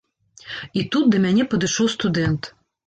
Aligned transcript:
І 0.81 0.87
тут 0.95 1.05
да 1.11 1.21
мяне 1.27 1.47
падышоў 1.53 1.95
студэнт. 1.99 2.43